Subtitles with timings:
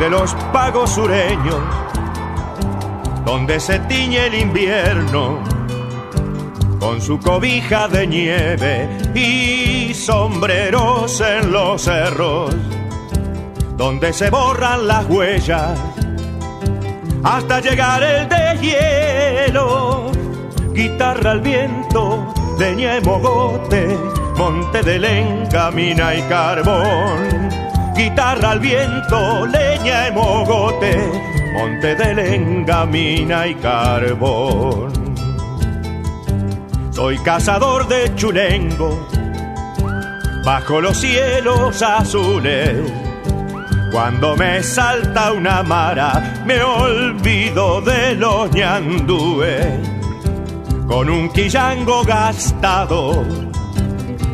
[0.00, 1.60] De los pagos sureños,
[3.26, 5.38] donde se tiñe el invierno
[6.80, 12.56] con su cobija de nieve y sombreros en los cerros,
[13.76, 15.78] donde se borran las huellas
[17.22, 20.10] hasta llegar el de hielo.
[20.72, 23.98] Guitarra al viento, leña y mogote,
[24.38, 27.59] monte de lenca, mina y carbón.
[27.94, 31.10] Guitarra al viento, leña y mogote,
[31.52, 34.92] monte de lenga, mina y carbón.
[36.92, 39.06] Soy cazador de chulengo,
[40.44, 42.90] bajo los cielos azules.
[43.92, 49.66] Cuando me salta una mara, me olvido de los ñandúes.
[50.86, 53.24] Con un quillango gastado,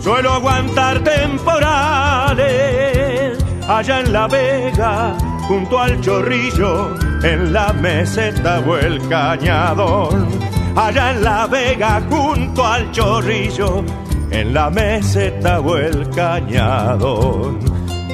[0.00, 3.01] suelo aguantar temporales.
[3.72, 5.16] Allá en la vega,
[5.48, 12.90] junto al chorrillo, en la meseta o el cañadón allá en la vega junto al
[12.92, 13.84] chorrillo,
[14.30, 17.58] en la meseta o el cañadón.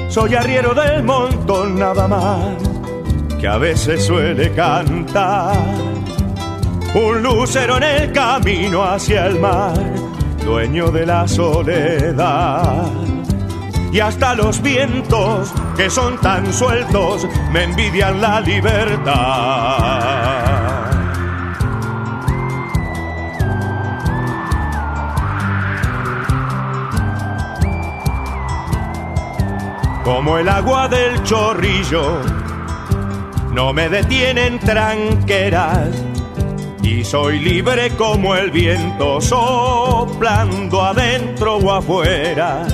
[0.09, 2.55] Soy arriero del montón nada más,
[3.39, 5.57] que a veces suele cantar.
[6.95, 9.77] Un lucero en el camino hacia el mar,
[10.43, 12.87] dueño de la soledad.
[13.91, 20.19] Y hasta los vientos que son tan sueltos me envidian la libertad.
[30.09, 32.19] como el agua del chorrillo,
[33.53, 35.89] no me detienen tranqueras
[36.81, 42.65] y soy libre como el viento soplando adentro o afuera.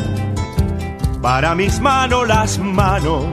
[1.25, 3.25] Para mis manos las manos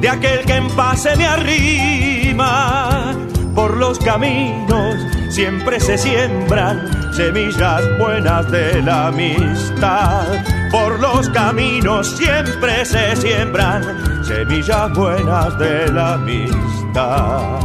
[0.00, 3.14] de aquel que en paz se me arrima
[3.54, 4.96] por los caminos
[5.30, 10.24] siempre se siembran semillas buenas de la amistad
[10.72, 17.60] por los caminos siempre se siembran semillas buenas de la amistad.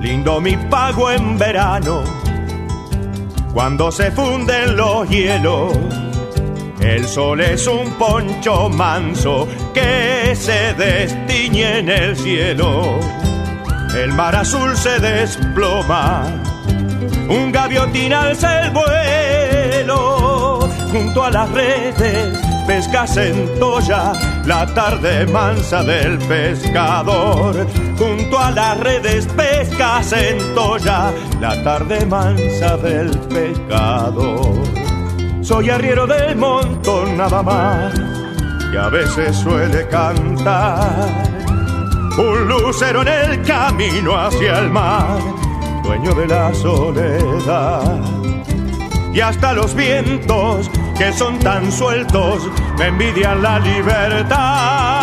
[0.00, 2.04] Lindo mi pago en verano,
[3.52, 6.01] cuando se funden los hielos.
[6.82, 12.98] El sol es un poncho manso que se destiñe en el cielo.
[13.94, 16.24] El mar azul se desploma,
[17.28, 20.42] un gaviotín alza el vuelo
[20.92, 24.12] junto a las redes, pesca centolla,
[24.44, 27.66] la tarde mansa del pescador.
[27.98, 34.81] Junto a las redes, pesca centolla, la tarde mansa del pescador.
[35.42, 37.92] Soy arriero del montón nada más,
[38.70, 41.08] que a veces suele cantar.
[42.16, 45.18] Un lucero en el camino hacia el mar,
[45.82, 48.00] dueño de la soledad.
[49.12, 52.48] Y hasta los vientos que son tan sueltos,
[52.78, 55.01] me envidian la libertad.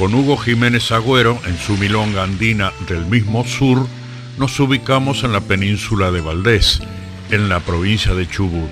[0.00, 3.86] Con Hugo Jiménez Agüero, en su milonga andina del mismo sur,
[4.38, 6.80] nos ubicamos en la península de Valdés,
[7.30, 8.70] en la provincia de Chubut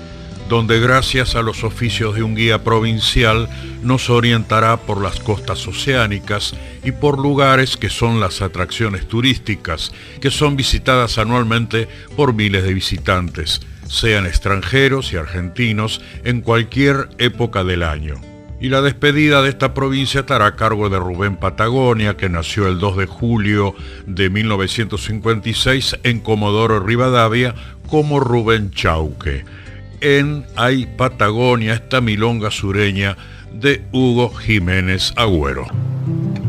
[0.49, 3.47] donde gracias a los oficios de un guía provincial
[3.83, 10.31] nos orientará por las costas oceánicas y por lugares que son las atracciones turísticas, que
[10.31, 17.83] son visitadas anualmente por miles de visitantes, sean extranjeros y argentinos, en cualquier época del
[17.83, 18.28] año.
[18.61, 22.79] Y la despedida de esta provincia estará a cargo de Rubén Patagonia, que nació el
[22.79, 23.73] 2 de julio
[24.05, 27.55] de 1956 en Comodoro Rivadavia
[27.87, 29.45] como Rubén Chauque
[30.01, 33.17] en Ay Patagonia, esta milonga sureña
[33.53, 35.65] de Hugo Jiménez Agüero.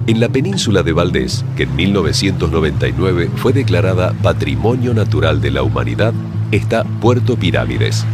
[0.06, 6.12] En la península de Valdés, que en 1999 fue declarada Patrimonio Natural de la Humanidad,
[6.50, 8.04] está Puerto Pirámides.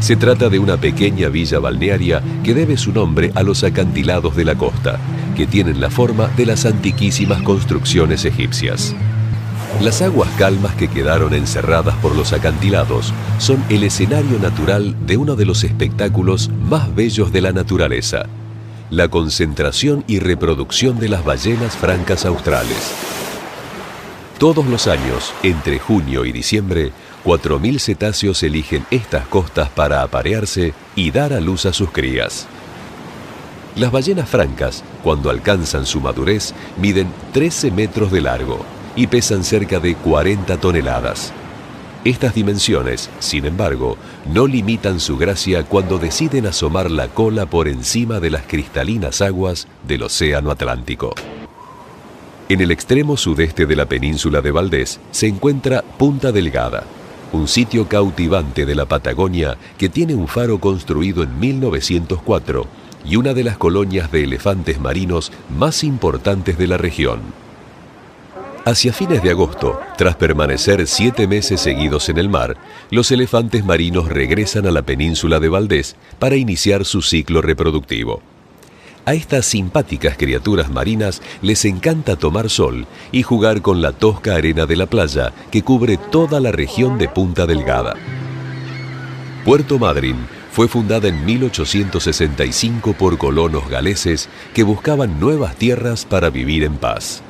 [0.00, 4.44] Se trata de una pequeña villa balnearia que debe su nombre a los acantilados de
[4.44, 4.98] la costa,
[5.36, 8.94] que tienen la forma de las antiquísimas construcciones egipcias.
[9.80, 15.36] Las aguas calmas que quedaron encerradas por los acantilados son el escenario natural de uno
[15.36, 18.24] de los espectáculos más bellos de la naturaleza,
[18.90, 22.94] la concentración y reproducción de las ballenas francas australes.
[24.38, 26.92] Todos los años, entre junio y diciembre,
[27.26, 32.46] 4.000 cetáceos eligen estas costas para aparearse y dar a luz a sus crías.
[33.74, 38.64] Las ballenas francas, cuando alcanzan su madurez, miden 13 metros de largo
[38.94, 41.32] y pesan cerca de 40 toneladas.
[42.04, 43.96] Estas dimensiones, sin embargo,
[44.32, 49.66] no limitan su gracia cuando deciden asomar la cola por encima de las cristalinas aguas
[49.84, 51.12] del Océano Atlántico.
[52.48, 56.84] En el extremo sudeste de la península de Valdés se encuentra Punta Delgada,
[57.32, 62.66] un sitio cautivante de la Patagonia que tiene un faro construido en 1904
[63.04, 67.20] y una de las colonias de elefantes marinos más importantes de la región.
[68.64, 72.56] Hacia fines de agosto, tras permanecer siete meses seguidos en el mar,
[72.90, 78.22] los elefantes marinos regresan a la península de Valdés para iniciar su ciclo reproductivo.
[79.08, 84.66] A estas simpáticas criaturas marinas les encanta tomar sol y jugar con la tosca arena
[84.66, 87.94] de la playa que cubre toda la región de Punta Delgada.
[89.44, 90.16] Puerto Madryn
[90.50, 97.22] fue fundada en 1865 por colonos galeses que buscaban nuevas tierras para vivir en paz.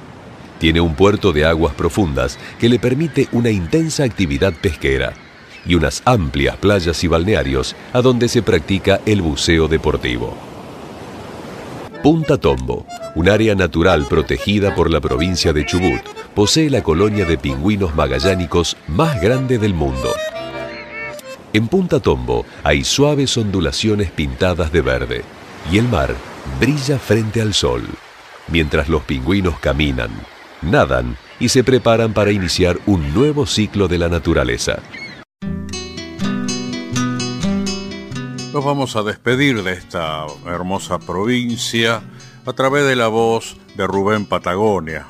[0.58, 5.12] Tiene un puerto de aguas profundas que le permite una intensa actividad pesquera
[5.66, 10.55] y unas amplias playas y balnearios a donde se practica el buceo deportivo.
[12.06, 12.86] Punta Tombo,
[13.16, 16.00] un área natural protegida por la provincia de Chubut,
[16.36, 20.14] posee la colonia de pingüinos magallánicos más grande del mundo.
[21.52, 25.24] En Punta Tombo hay suaves ondulaciones pintadas de verde
[25.72, 26.14] y el mar
[26.60, 27.82] brilla frente al sol,
[28.46, 30.10] mientras los pingüinos caminan,
[30.62, 34.78] nadan y se preparan para iniciar un nuevo ciclo de la naturaleza.
[38.56, 42.00] Nos vamos a despedir de esta hermosa provincia
[42.46, 45.04] a través de la voz de Rubén Patagonia,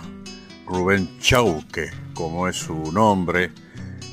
[0.67, 3.53] Rubén Chauque, como es su nombre,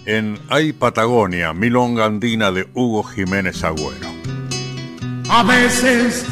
[0.05, 4.07] en Ay Patagonia, Milonga Andina de Hugo Jiménez Agüero.
[5.31, 6.27] A veces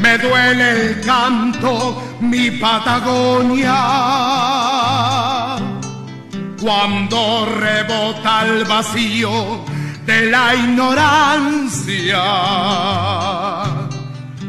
[0.00, 3.74] me duele el canto, mi Patagonia,
[6.58, 9.75] cuando rebota el vacío
[10.06, 12.22] de la ignorancia.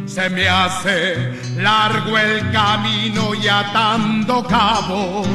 [0.06, 5.28] Se me hace largo el camino y atando cabos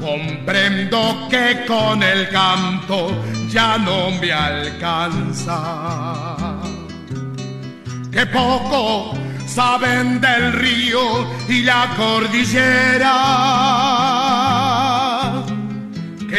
[0.00, 3.10] Comprendo que con el canto
[3.48, 5.58] ya no me alcanza.
[8.10, 9.12] Que poco
[9.46, 13.10] saben del río y la cordillera.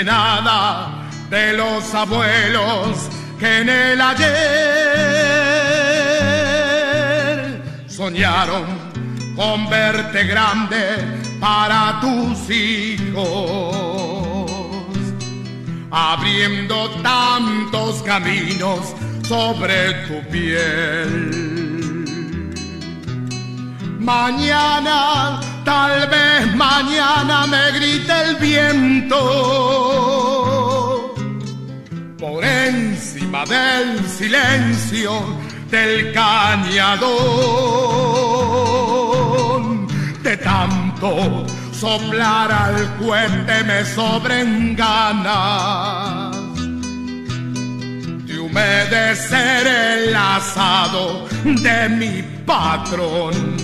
[0.03, 3.09] Nada de los abuelos
[3.39, 4.31] que en el ayer
[7.87, 8.65] soñaron
[9.35, 13.75] con verte grande para tus hijos,
[15.91, 18.95] abriendo tantos caminos
[19.27, 21.51] sobre tu piel.
[23.99, 29.17] Mañana, tal vez mañana me grite el viento
[32.19, 35.11] por encima del silencio
[35.69, 37.07] del cañadón
[40.23, 40.91] de tan
[41.81, 46.35] soplar al cuente me sobren ganas
[48.27, 53.60] de humedecer el asado de mi patrón.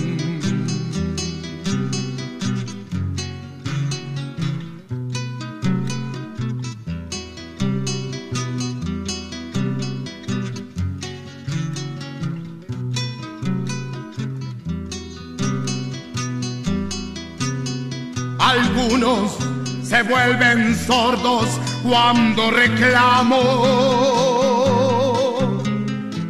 [18.78, 19.36] Algunos
[19.82, 21.48] se vuelven sordos
[21.82, 23.40] cuando reclamo.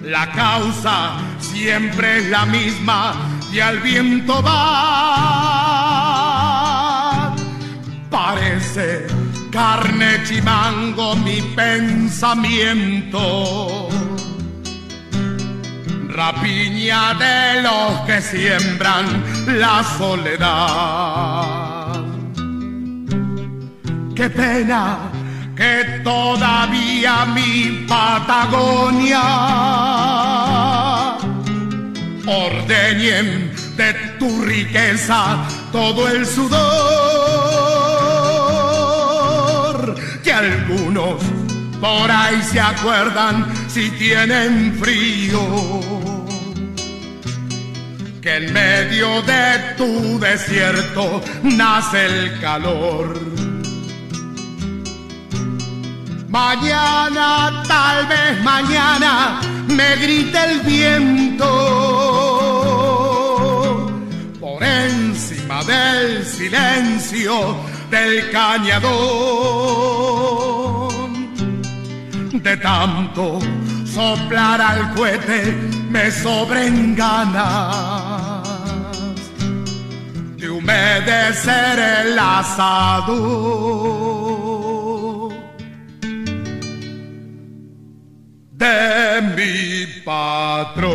[0.03, 3.15] La causa siempre es la misma
[3.53, 4.87] y al viento va.
[8.11, 9.07] Parece
[9.53, 13.91] carne chimango mi pensamiento.
[16.09, 21.68] Rapiña de los que siembran la soledad.
[24.19, 24.99] Qué pena
[25.57, 29.23] que todavía mi Patagonia
[32.27, 35.37] ordeñen de tu riqueza
[35.71, 36.59] todo el sudor.
[40.25, 41.23] Que algunos
[41.81, 45.81] por ahí se acuerdan si tienen frío.
[48.21, 53.48] Que en medio de tu desierto nace el calor
[56.29, 61.47] Mañana, tal vez mañana, me grita el viento
[64.39, 67.57] por encima del silencio
[67.91, 68.89] del cañador.
[72.31, 73.39] De tanto
[73.87, 75.55] soplar al cohete
[75.89, 78.47] me sobren ganas
[80.37, 84.08] de humedecer el asado
[89.21, 90.89] de mi patrón.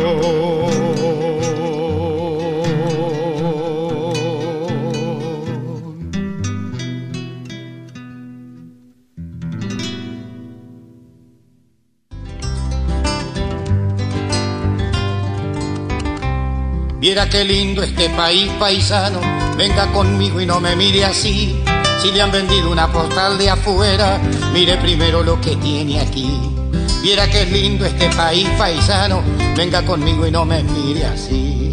[17.00, 19.20] Viera qué lindo este país paisano,
[19.58, 21.62] venga conmigo y no me mire así.
[22.00, 24.18] Si le han vendido una postal de afuera,
[24.54, 26.53] mire primero lo que tiene aquí.
[27.02, 29.22] Viera qué lindo este país paisano,
[29.56, 31.63] venga conmigo y no me mire así.